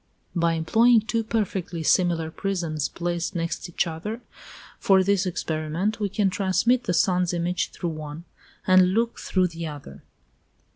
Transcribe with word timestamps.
By 0.35 0.53
employing 0.53 1.01
two 1.01 1.23
perfectly 1.23 1.83
similar 1.83 2.31
prisms 2.31 2.89
placed 2.89 3.35
next 3.35 3.69
each 3.69 3.85
other, 3.85 4.21
for 4.79 5.03
this 5.03 5.27
experiment, 5.27 5.99
we 5.99 6.09
can 6.09 6.31
transmit 6.31 6.85
the 6.85 6.93
sun's 6.95 7.35
image 7.35 7.69
through 7.69 7.91
one, 7.91 8.23
and 8.65 8.95
look 8.95 9.19
through 9.19 9.49
the 9.49 9.67
other. 9.67 10.01